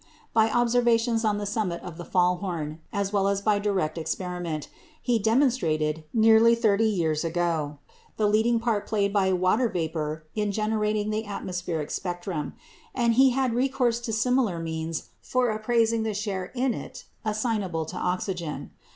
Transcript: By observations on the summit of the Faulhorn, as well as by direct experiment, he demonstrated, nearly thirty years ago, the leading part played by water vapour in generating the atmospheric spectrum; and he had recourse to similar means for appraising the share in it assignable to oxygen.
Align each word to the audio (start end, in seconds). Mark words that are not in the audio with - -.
By 0.33 0.49
observations 0.49 1.23
on 1.23 1.37
the 1.37 1.45
summit 1.45 1.79
of 1.83 1.97
the 1.99 2.03
Faulhorn, 2.03 2.79
as 2.91 3.13
well 3.13 3.27
as 3.27 3.39
by 3.39 3.59
direct 3.59 3.99
experiment, 3.99 4.67
he 4.99 5.19
demonstrated, 5.19 6.05
nearly 6.11 6.55
thirty 6.55 6.87
years 6.87 7.23
ago, 7.23 7.77
the 8.17 8.25
leading 8.27 8.59
part 8.59 8.87
played 8.87 9.13
by 9.13 9.31
water 9.31 9.69
vapour 9.69 10.23
in 10.33 10.51
generating 10.51 11.11
the 11.11 11.25
atmospheric 11.27 11.91
spectrum; 11.91 12.53
and 12.95 13.13
he 13.13 13.29
had 13.29 13.53
recourse 13.53 13.99
to 13.99 14.11
similar 14.11 14.57
means 14.57 15.09
for 15.21 15.51
appraising 15.51 16.01
the 16.01 16.15
share 16.15 16.45
in 16.55 16.73
it 16.73 17.05
assignable 17.23 17.85
to 17.85 17.95
oxygen. 17.95 18.71